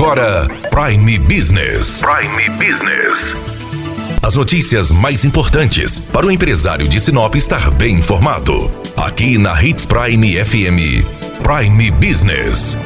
agora 0.00 0.48
Prime 0.70 1.18
Business. 1.18 2.00
Prime 2.00 2.48
Business. 2.56 3.34
As 4.22 4.34
notícias 4.34 4.90
mais 4.90 5.26
importantes 5.26 6.00
para 6.00 6.24
o 6.24 6.30
empresário 6.30 6.88
de 6.88 6.98
Sinop 6.98 7.34
estar 7.34 7.70
bem 7.72 7.96
informado. 7.96 8.70
Aqui 8.96 9.36
na 9.36 9.62
Hits 9.62 9.84
Prime 9.84 10.42
FM. 10.42 11.04
Prime 11.42 11.90
Business. 11.90 12.78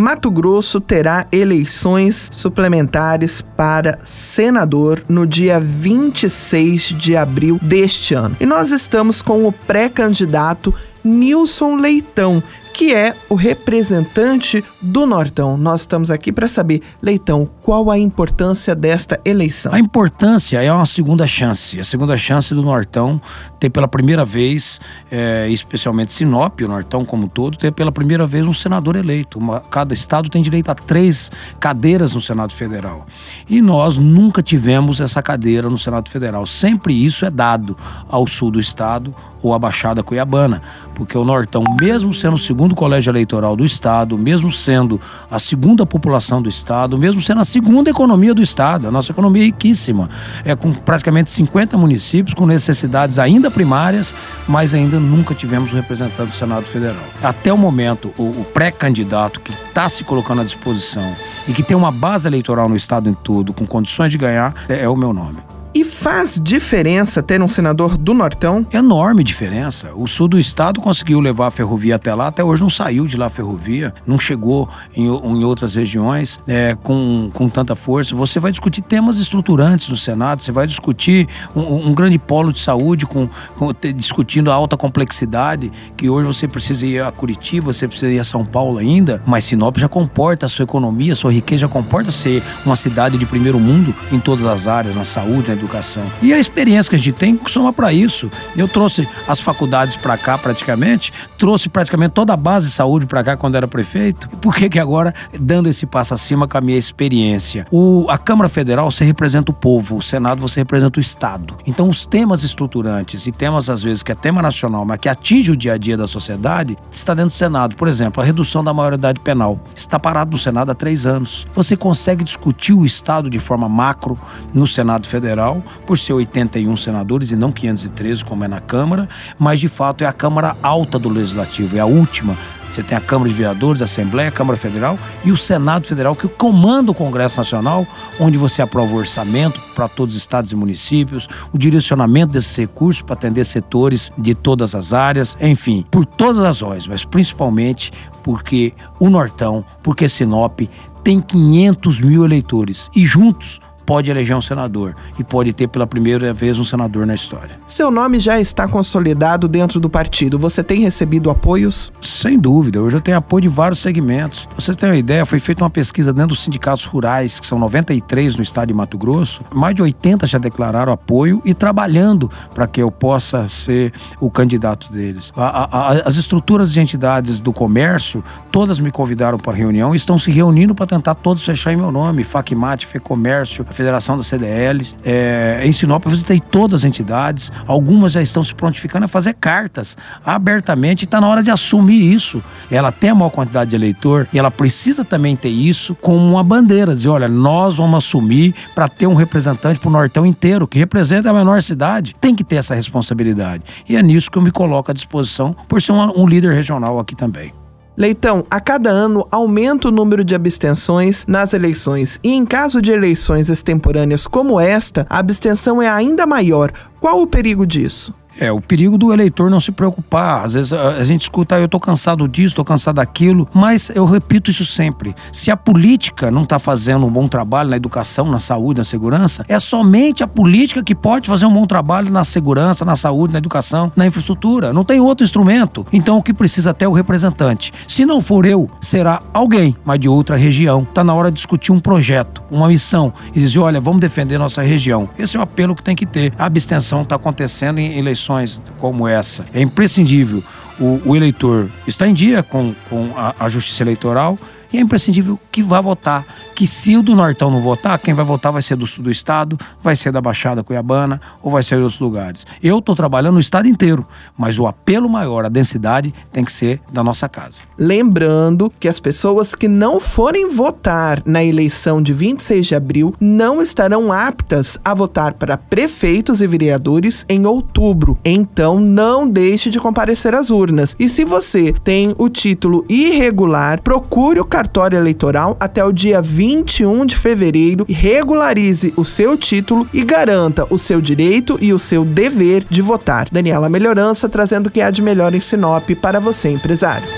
Mato 0.00 0.30
Grosso 0.30 0.80
terá 0.80 1.26
eleições 1.30 2.30
suplementares 2.32 3.42
para 3.56 3.98
senador 4.02 5.04
no 5.08 5.26
dia 5.26 5.60
26 5.60 6.94
de 6.98 7.16
abril 7.16 7.60
deste 7.60 8.14
ano. 8.14 8.34
E 8.40 8.46
nós 8.46 8.72
estamos 8.72 9.20
com 9.20 9.46
o 9.46 9.52
pré-candidato 9.52 10.74
Nilson 11.04 11.76
Leitão, 11.76 12.42
que 12.72 12.94
é 12.94 13.14
o 13.28 13.34
representante 13.34 14.64
do 14.80 15.06
Nortão. 15.06 15.56
Nós 15.56 15.80
estamos 15.80 16.10
aqui 16.10 16.32
para 16.32 16.48
saber, 16.48 16.82
Leitão, 17.02 17.48
qual 17.62 17.90
a 17.90 17.98
importância 17.98 18.74
desta 18.74 19.20
eleição? 19.24 19.72
A 19.72 19.78
importância 19.78 20.62
é 20.62 20.72
uma 20.72 20.86
segunda 20.86 21.26
chance. 21.26 21.78
A 21.78 21.84
segunda 21.84 22.16
chance 22.16 22.54
do 22.54 22.62
Nortão 22.62 23.20
ter 23.58 23.68
pela 23.68 23.86
primeira 23.86 24.24
vez, 24.24 24.80
é, 25.10 25.48
especialmente 25.50 26.12
Sinop, 26.12 26.60
o 26.62 26.68
Nortão 26.68 27.04
como 27.04 27.28
todo, 27.28 27.58
ter 27.58 27.72
pela 27.72 27.92
primeira 27.92 28.26
vez 28.26 28.46
um 28.46 28.52
senador 28.52 28.96
eleito. 28.96 29.38
Uma, 29.38 29.60
cada 29.60 29.92
estado 29.92 30.30
tem 30.30 30.42
direito 30.42 30.70
a 30.70 30.74
três 30.74 31.30
cadeiras 31.58 32.14
no 32.14 32.20
Senado 32.20 32.54
Federal. 32.54 33.06
E 33.48 33.60
nós 33.60 33.98
nunca 33.98 34.42
tivemos 34.42 35.00
essa 35.00 35.22
cadeira 35.22 35.68
no 35.68 35.76
Senado 35.76 36.08
Federal. 36.08 36.46
Sempre 36.46 36.94
isso 36.94 37.24
é 37.26 37.30
dado 37.30 37.76
ao 38.08 38.26
sul 38.26 38.50
do 38.50 38.58
estado 38.58 39.14
ou 39.42 39.54
à 39.54 39.58
Baixada 39.58 40.02
Cuiabana, 40.02 40.62
porque 40.94 41.16
o 41.16 41.24
Nortão, 41.24 41.64
mesmo 41.80 42.12
sendo 42.12 42.34
o 42.34 42.38
segundo 42.38 42.59
colégio 42.68 43.10
eleitoral 43.10 43.56
do 43.56 43.64
estado, 43.64 44.16
mesmo 44.18 44.50
sendo 44.50 45.00
a 45.30 45.38
segunda 45.38 45.86
população 45.86 46.42
do 46.42 46.48
estado, 46.48 46.98
mesmo 46.98 47.20
sendo 47.22 47.40
a 47.40 47.44
segunda 47.44 47.90
economia 47.90 48.34
do 48.34 48.42
estado, 48.42 48.88
a 48.88 48.90
nossa 48.90 49.12
economia 49.12 49.42
é 49.42 49.46
riquíssima, 49.46 50.10
é 50.44 50.54
com 50.54 50.72
praticamente 50.72 51.30
50 51.30 51.76
municípios 51.76 52.34
com 52.34 52.46
necessidades 52.46 53.18
ainda 53.18 53.50
primárias, 53.50 54.14
mas 54.46 54.74
ainda 54.74 55.00
nunca 55.00 55.34
tivemos 55.34 55.72
um 55.72 55.76
representante 55.76 56.30
do 56.30 56.36
Senado 56.36 56.66
Federal. 56.66 57.02
Até 57.22 57.52
o 57.52 57.58
momento, 57.58 58.12
o, 58.18 58.24
o 58.24 58.44
pré-candidato 58.44 59.40
que 59.40 59.52
está 59.52 59.88
se 59.88 60.04
colocando 60.04 60.40
à 60.40 60.44
disposição 60.44 61.14
e 61.48 61.52
que 61.52 61.62
tem 61.62 61.76
uma 61.76 61.90
base 61.90 62.28
eleitoral 62.28 62.68
no 62.68 62.76
estado 62.76 63.08
em 63.08 63.14
todo, 63.14 63.52
com 63.52 63.66
condições 63.66 64.10
de 64.10 64.18
ganhar, 64.18 64.54
é, 64.68 64.84
é 64.84 64.88
o 64.88 64.96
meu 64.96 65.12
nome. 65.12 65.38
E 65.72 65.84
faz 66.00 66.40
diferença 66.42 67.22
ter 67.22 67.42
um 67.42 67.48
senador 67.48 67.98
do 67.98 68.14
Nortão? 68.14 68.66
Enorme 68.72 69.22
diferença. 69.22 69.90
O 69.94 70.06
sul 70.06 70.28
do 70.28 70.38
estado 70.38 70.80
conseguiu 70.80 71.20
levar 71.20 71.48
a 71.48 71.50
ferrovia 71.50 71.96
até 71.96 72.14
lá, 72.14 72.28
até 72.28 72.42
hoje 72.42 72.62
não 72.62 72.70
saiu 72.70 73.06
de 73.06 73.18
lá 73.18 73.26
a 73.26 73.30
ferrovia, 73.30 73.92
não 74.06 74.18
chegou 74.18 74.66
em, 74.96 75.04
em 75.04 75.44
outras 75.44 75.74
regiões 75.74 76.40
é, 76.48 76.74
com, 76.82 77.30
com 77.34 77.50
tanta 77.50 77.76
força. 77.76 78.16
Você 78.16 78.40
vai 78.40 78.50
discutir 78.50 78.80
temas 78.80 79.18
estruturantes 79.18 79.90
no 79.90 79.96
Senado, 79.96 80.40
você 80.40 80.50
vai 80.50 80.66
discutir 80.66 81.28
um, 81.54 81.88
um 81.88 81.94
grande 81.94 82.18
polo 82.18 82.50
de 82.50 82.60
saúde 82.60 83.04
com, 83.04 83.28
com, 83.58 83.70
discutindo 83.94 84.50
a 84.50 84.54
alta 84.54 84.78
complexidade, 84.78 85.70
que 85.98 86.08
hoje 86.08 86.26
você 86.26 86.48
precisa 86.48 86.86
ir 86.86 87.02
a 87.02 87.12
Curitiba, 87.12 87.74
você 87.74 87.86
precisa 87.86 88.10
ir 88.10 88.18
a 88.18 88.24
São 88.24 88.42
Paulo 88.42 88.78
ainda, 88.78 89.22
mas 89.26 89.44
Sinop 89.44 89.76
já 89.76 89.88
comporta 89.88 90.46
a 90.46 90.48
sua 90.48 90.62
economia, 90.62 91.12
a 91.12 91.16
sua 91.16 91.30
riqueza 91.30 91.60
já 91.60 91.68
comporta 91.68 92.10
ser 92.10 92.42
uma 92.64 92.74
cidade 92.74 93.18
de 93.18 93.26
primeiro 93.26 93.60
mundo 93.60 93.94
em 94.10 94.18
todas 94.18 94.46
as 94.46 94.66
áreas, 94.66 94.96
na 94.96 95.04
saúde, 95.04 95.48
na 95.48 95.52
educação. 95.52 95.89
E 96.22 96.32
a 96.32 96.38
experiência 96.38 96.90
que 96.90 96.96
a 96.96 96.98
gente 96.98 97.12
tem 97.12 97.40
soma 97.46 97.72
para 97.72 97.92
isso. 97.92 98.30
Eu 98.56 98.68
trouxe 98.68 99.08
as 99.26 99.40
faculdades 99.40 99.96
para 99.96 100.16
cá 100.16 100.36
praticamente, 100.36 101.12
trouxe 101.38 101.68
praticamente 101.68 102.12
toda 102.12 102.32
a 102.32 102.36
base 102.36 102.66
de 102.66 102.72
saúde 102.72 103.06
para 103.06 103.24
cá 103.24 103.36
quando 103.36 103.56
era 103.56 103.66
prefeito. 103.66 104.28
E 104.32 104.36
por 104.36 104.54
que 104.54 104.68
que 104.68 104.78
agora, 104.78 105.14
dando 105.38 105.68
esse 105.68 105.86
passo 105.86 106.14
acima 106.14 106.46
com 106.46 106.58
a 106.58 106.60
minha 106.60 106.78
experiência? 106.78 107.66
O, 107.70 108.06
a 108.08 108.18
Câmara 108.18 108.48
Federal 108.48 108.90
você 108.90 109.04
representa 109.04 109.50
o 109.50 109.54
povo, 109.54 109.96
o 109.96 110.02
Senado 110.02 110.40
você 110.40 110.60
representa 110.60 110.98
o 110.98 111.00
Estado. 111.00 111.56
Então 111.66 111.88
os 111.88 112.06
temas 112.06 112.42
estruturantes 112.42 113.26
e 113.26 113.32
temas 113.32 113.68
às 113.68 113.82
vezes 113.82 114.02
que 114.02 114.12
é 114.12 114.14
tema 114.14 114.42
nacional, 114.42 114.84
mas 114.84 114.98
que 114.98 115.08
atinge 115.08 115.50
o 115.50 115.56
dia 115.56 115.74
a 115.74 115.78
dia 115.78 115.96
da 115.96 116.06
sociedade, 116.06 116.76
está 116.90 117.14
dentro 117.14 117.30
do 117.30 117.36
Senado. 117.36 117.76
Por 117.76 117.88
exemplo, 117.88 118.22
a 118.22 118.26
redução 118.26 118.62
da 118.62 118.72
maioridade 118.72 119.20
penal. 119.20 119.58
Está 119.74 119.98
parado 119.98 120.32
no 120.32 120.38
Senado 120.38 120.70
há 120.70 120.74
três 120.74 121.06
anos. 121.06 121.46
Você 121.54 121.76
consegue 121.76 122.24
discutir 122.24 122.72
o 122.72 122.84
Estado 122.84 123.30
de 123.30 123.38
forma 123.38 123.68
macro 123.68 124.18
no 124.52 124.66
Senado 124.66 125.06
Federal, 125.06 125.62
por 125.90 125.98
ser 125.98 126.12
81 126.12 126.76
senadores 126.76 127.32
e 127.32 127.36
não 127.36 127.50
513 127.50 128.24
como 128.24 128.44
é 128.44 128.46
na 128.46 128.60
Câmara, 128.60 129.08
mas 129.36 129.58
de 129.58 129.66
fato 129.66 130.04
é 130.04 130.06
a 130.06 130.12
Câmara 130.12 130.56
alta 130.62 131.00
do 131.00 131.08
Legislativo, 131.08 131.76
é 131.76 131.80
a 131.80 131.84
última. 131.84 132.38
Você 132.68 132.80
tem 132.80 132.96
a 132.96 133.00
Câmara 133.00 133.28
de 133.28 133.34
Vereadores, 133.34 133.82
a 133.82 133.86
Assembleia, 133.86 134.28
a 134.28 134.32
Câmara 134.32 134.56
Federal 134.56 134.96
e 135.24 135.32
o 135.32 135.36
Senado 135.36 135.88
Federal, 135.88 136.14
que 136.14 136.28
comanda 136.28 136.92
o 136.92 136.94
Congresso 136.94 137.38
Nacional, 137.38 137.84
onde 138.20 138.38
você 138.38 138.62
aprova 138.62 138.94
o 138.94 138.98
orçamento 138.98 139.60
para 139.74 139.88
todos 139.88 140.14
os 140.14 140.20
estados 140.20 140.52
e 140.52 140.54
municípios, 140.54 141.26
o 141.52 141.58
direcionamento 141.58 142.34
desses 142.34 142.56
recursos 142.56 143.02
para 143.02 143.14
atender 143.14 143.44
setores 143.44 144.12
de 144.16 144.32
todas 144.32 144.76
as 144.76 144.92
áreas, 144.92 145.36
enfim, 145.40 145.84
por 145.90 146.06
todas 146.06 146.38
as 146.38 146.44
razões, 146.44 146.86
mas 146.86 147.04
principalmente 147.04 147.90
porque 148.22 148.72
o 149.00 149.10
Nortão, 149.10 149.64
porque 149.82 150.08
Sinop 150.08 150.60
tem 151.02 151.20
500 151.20 152.00
mil 152.00 152.24
eleitores 152.24 152.88
e 152.94 153.04
juntos 153.04 153.60
pode 153.90 154.08
eleger 154.08 154.36
um 154.36 154.40
senador 154.40 154.94
e 155.18 155.24
pode 155.24 155.52
ter 155.52 155.66
pela 155.66 155.84
primeira 155.84 156.32
vez 156.32 156.60
um 156.60 156.64
senador 156.64 157.04
na 157.04 157.12
história. 157.12 157.58
Seu 157.66 157.90
nome 157.90 158.20
já 158.20 158.40
está 158.40 158.68
consolidado 158.68 159.48
dentro 159.48 159.80
do 159.80 159.90
partido. 159.90 160.38
Você 160.38 160.62
tem 160.62 160.82
recebido 160.82 161.28
apoios? 161.28 161.92
Sem 162.00 162.38
dúvida. 162.38 162.80
Hoje 162.80 162.98
eu 162.98 163.00
tenho 163.00 163.16
apoio 163.16 163.42
de 163.42 163.48
vários 163.48 163.80
segmentos. 163.80 164.46
Pra 164.46 164.60
você 164.60 164.76
tem 164.76 164.90
uma 164.90 164.96
ideia, 164.96 165.26
foi 165.26 165.40
feita 165.40 165.64
uma 165.64 165.70
pesquisa 165.70 166.12
dentro 166.12 166.28
dos 166.28 166.38
sindicatos 166.38 166.84
rurais, 166.84 167.40
que 167.40 167.46
são 167.48 167.58
93 167.58 168.36
no 168.36 168.44
estado 168.44 168.68
de 168.68 168.74
Mato 168.74 168.96
Grosso. 168.96 169.42
Mais 169.52 169.74
de 169.74 169.82
80 169.82 170.24
já 170.24 170.38
declararam 170.38 170.92
apoio 170.92 171.42
e 171.44 171.52
trabalhando 171.52 172.30
para 172.54 172.68
que 172.68 172.80
eu 172.80 172.92
possa 172.92 173.48
ser 173.48 173.92
o 174.20 174.30
candidato 174.30 174.92
deles. 174.92 175.32
A, 175.36 175.64
a, 175.64 175.92
as 176.06 176.14
estruturas 176.14 176.72
de 176.72 176.80
entidades 176.80 177.40
do 177.40 177.52
comércio, 177.52 178.22
todas 178.52 178.78
me 178.78 178.92
convidaram 178.92 179.36
para 179.36 179.52
reunião 179.52 179.94
e 179.94 179.96
estão 179.96 180.16
se 180.16 180.30
reunindo 180.30 180.76
para 180.76 180.86
tentar 180.86 181.16
todos 181.16 181.44
fechar 181.44 181.72
em 181.72 181.76
meu 181.76 181.90
nome. 181.90 182.22
Facmate, 182.22 182.86
Fecomércio, 182.86 183.66
Federação 183.80 184.18
das 184.18 184.26
CDLs. 184.26 184.94
É, 185.02 185.62
em 185.64 185.72
Sinop 185.72 186.04
eu 186.04 186.10
visitei 186.10 186.38
todas 186.38 186.82
as 186.82 186.84
entidades, 186.84 187.50
algumas 187.66 188.12
já 188.12 188.20
estão 188.20 188.42
se 188.42 188.54
prontificando 188.54 189.06
a 189.06 189.08
fazer 189.08 189.32
cartas 189.32 189.96
abertamente 190.22 191.04
está 191.04 191.18
na 191.18 191.26
hora 191.26 191.42
de 191.42 191.50
assumir 191.50 192.12
isso. 192.12 192.42
Ela 192.70 192.92
tem 192.92 193.08
a 193.08 193.14
maior 193.14 193.30
quantidade 193.30 193.70
de 193.70 193.76
eleitor 193.76 194.28
e 194.32 194.38
ela 194.38 194.50
precisa 194.50 195.02
também 195.02 195.34
ter 195.34 195.48
isso 195.48 195.94
como 195.94 196.18
uma 196.30 196.44
bandeira, 196.44 196.92
dizer, 196.92 197.08
olha, 197.08 197.28
nós 197.28 197.78
vamos 197.78 197.96
assumir 197.98 198.54
para 198.74 198.86
ter 198.86 199.06
um 199.06 199.14
representante 199.14 199.80
para 199.80 199.88
o 199.88 199.92
Nortão 199.92 200.26
inteiro, 200.26 200.66
que 200.66 200.78
representa 200.78 201.30
a 201.30 201.32
menor 201.32 201.62
cidade. 201.62 202.14
Tem 202.20 202.34
que 202.34 202.44
ter 202.44 202.56
essa 202.56 202.74
responsabilidade. 202.74 203.62
E 203.88 203.96
é 203.96 204.02
nisso 204.02 204.30
que 204.30 204.36
eu 204.36 204.42
me 204.42 204.50
coloco 204.50 204.90
à 204.90 204.94
disposição 204.94 205.56
por 205.66 205.80
ser 205.80 205.92
um, 205.92 206.20
um 206.20 206.26
líder 206.26 206.52
regional 206.52 206.98
aqui 206.98 207.16
também. 207.16 207.59
Leitão, 207.96 208.44
a 208.50 208.60
cada 208.60 208.90
ano 208.90 209.26
aumenta 209.30 209.88
o 209.88 209.90
número 209.90 210.24
de 210.24 210.34
abstenções 210.34 211.24
nas 211.26 211.52
eleições 211.52 212.18
e, 212.22 212.32
em 212.32 212.46
caso 212.46 212.80
de 212.80 212.90
eleições 212.90 213.50
extemporâneas 213.50 214.26
como 214.26 214.60
esta, 214.60 215.06
a 215.10 215.18
abstenção 215.18 215.82
é 215.82 215.88
ainda 215.88 216.26
maior. 216.26 216.72
Qual 217.00 217.20
o 217.20 217.26
perigo 217.26 217.66
disso? 217.66 218.14
É, 218.38 218.50
o 218.52 218.60
perigo 218.60 218.96
do 218.96 219.12
eleitor 219.12 219.50
não 219.50 219.60
se 219.60 219.72
preocupar. 219.72 220.44
Às 220.44 220.54
vezes 220.54 220.72
a, 220.72 221.02
gente 221.04 221.22
escuta, 221.22 221.56
ah, 221.56 221.60
eu 221.60 221.68
tô 221.68 221.80
cansado 221.80 222.26
disso, 222.28 222.56
tô 222.56 222.64
cansado 222.64 222.96
daquilo, 222.96 223.48
mas 223.52 223.90
eu 223.94 224.04
repito 224.04 224.50
isso 224.50 224.64
sempre. 224.64 225.14
Se 225.32 225.50
a 225.50 225.56
política 225.56 226.30
não 226.30 226.44
tá 226.44 226.58
fazendo 226.58 227.06
um 227.06 227.10
bom 227.10 227.28
trabalho 227.28 227.70
na 227.70 227.76
educação, 227.76 228.26
na 228.26 228.40
saúde, 228.40 228.78
na 228.78 228.84
segurança, 228.84 229.44
é 229.48 229.58
somente 229.58 230.22
a 230.22 230.28
política 230.28 230.82
que 230.82 230.94
pode 230.94 231.28
fazer 231.28 231.46
um 231.46 231.52
bom 231.52 231.66
trabalho 231.66 232.10
na 232.10 232.24
segurança, 232.24 232.84
na 232.84 232.96
saúde, 232.96 233.32
na 233.32 233.38
educação, 233.38 233.92
na 233.96 234.06
infraestrutura. 234.06 234.72
Não 234.72 234.84
tem 234.84 235.00
outro 235.00 235.24
instrumento. 235.24 235.86
Então 235.92 236.18
o 236.18 236.22
que 236.22 236.32
precisa 236.32 236.70
até 236.70 236.86
o 236.88 236.92
representante. 236.92 237.72
Se 237.86 238.04
não 238.04 238.20
for 238.20 238.46
eu, 238.46 238.70
será 238.80 239.22
alguém, 239.32 239.76
mas 239.84 239.98
de 239.98 240.08
outra 240.08 240.36
região. 240.36 240.84
Tá 240.84 241.04
na 241.04 241.14
hora 241.14 241.30
de 241.30 241.36
discutir 241.36 241.72
um 241.72 241.80
projeto, 241.80 242.39
uma 242.50 242.68
missão 242.68 243.12
e 243.34 243.40
dizer, 243.40 243.58
olha, 243.60 243.80
vamos 243.80 244.00
defender 244.00 244.38
nossa 244.38 244.62
região. 244.62 245.08
Esse 245.18 245.36
é 245.36 245.40
o 245.40 245.42
apelo 245.42 245.74
que 245.74 245.82
tem 245.82 245.94
que 245.94 246.06
ter. 246.06 246.32
A 246.38 246.46
abstenção 246.46 247.02
está 247.02 247.16
acontecendo 247.16 247.78
em 247.78 247.98
eleições 247.98 248.60
como 248.78 249.06
essa. 249.06 249.46
É 249.54 249.60
imprescindível 249.60 250.42
o, 250.78 251.00
o 251.04 251.16
eleitor 251.16 251.70
estar 251.86 252.08
em 252.08 252.14
dia 252.14 252.42
com, 252.42 252.74
com 252.88 253.12
a, 253.16 253.34
a 253.38 253.48
justiça 253.48 253.82
eleitoral 253.82 254.38
E 254.72 254.78
é 254.78 254.80
imprescindível 254.80 255.38
que 255.50 255.62
vá 255.62 255.80
votar. 255.80 256.24
Que 256.54 256.66
se 256.66 256.96
o 256.96 257.02
do 257.02 257.16
Nortão 257.16 257.50
não 257.50 257.60
votar, 257.60 257.98
quem 257.98 258.14
vai 258.14 258.24
votar 258.24 258.52
vai 258.52 258.62
ser 258.62 258.76
do 258.76 258.86
sul 258.86 259.04
do 259.04 259.10
estado, 259.10 259.56
vai 259.82 259.96
ser 259.96 260.12
da 260.12 260.20
Baixada 260.20 260.62
Cuiabana 260.62 261.20
ou 261.42 261.50
vai 261.50 261.62
ser 261.62 261.76
de 261.76 261.82
outros 261.82 262.00
lugares. 262.00 262.46
Eu 262.62 262.78
estou 262.78 262.94
trabalhando 262.94 263.34
no 263.34 263.40
estado 263.40 263.66
inteiro, 263.66 264.06
mas 264.36 264.58
o 264.58 264.66
apelo 264.66 265.08
maior, 265.08 265.44
a 265.44 265.48
densidade, 265.48 266.14
tem 266.32 266.44
que 266.44 266.52
ser 266.52 266.80
da 266.92 267.02
nossa 267.02 267.28
casa. 267.28 267.62
Lembrando 267.78 268.70
que 268.78 268.88
as 268.88 269.00
pessoas 269.00 269.54
que 269.54 269.68
não 269.68 269.98
forem 269.98 270.48
votar 270.48 271.22
na 271.24 271.42
eleição 271.42 272.02
de 272.02 272.12
26 272.12 272.66
de 272.66 272.74
abril 272.74 273.14
não 273.20 273.62
estarão 273.62 274.12
aptas 274.12 274.78
a 274.84 274.94
votar 274.94 275.34
para 275.34 275.56
prefeitos 275.56 276.42
e 276.42 276.46
vereadores 276.46 277.24
em 277.28 277.46
outubro. 277.46 278.18
Então 278.24 278.78
não 278.78 279.28
deixe 279.28 279.70
de 279.70 279.80
comparecer 279.80 280.34
às 280.34 280.50
urnas. 280.50 280.94
E 280.98 281.08
se 281.08 281.24
você 281.24 281.72
tem 281.84 282.14
o 282.18 282.28
título 282.28 282.84
irregular, 282.88 283.80
procure 283.82 284.40
o 284.40 284.44
cartório 284.60 284.98
eleitoral 284.98 285.56
até 285.58 285.82
o 285.82 285.90
dia 285.90 286.20
21 286.20 287.06
de 287.06 287.16
fevereiro 287.16 287.86
e 287.88 287.94
regularize 287.94 288.92
o 288.94 289.06
seu 289.06 289.34
título 289.34 289.88
e 289.90 290.04
garanta 290.04 290.66
o 290.68 290.78
seu 290.78 291.00
direito 291.00 291.56
e 291.62 291.72
o 291.72 291.78
seu 291.78 292.04
dever 292.04 292.66
de 292.68 292.82
votar. 292.82 293.26
Daniela 293.32 293.70
Melhorança 293.70 294.28
trazendo 294.28 294.66
o 294.66 294.70
que 294.70 294.82
há 294.82 294.90
de 294.90 295.00
melhor 295.00 295.34
em 295.34 295.40
Sinop 295.40 295.88
para 296.02 296.20
você, 296.20 296.50
empresário. 296.50 297.08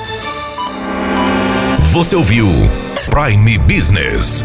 Você 1.91 2.15
ouviu 2.15 2.47
Prime 3.11 3.59
Business. 3.59 4.45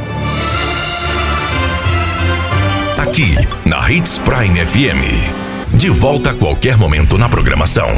Aqui, 2.98 3.36
na 3.64 3.92
Hits 3.92 4.18
Prime 4.18 4.66
FM. 4.66 5.76
De 5.76 5.92
volta 5.92 6.32
a 6.32 6.34
qualquer 6.34 6.76
momento 6.76 7.16
na 7.16 7.30
programação. 7.30 7.92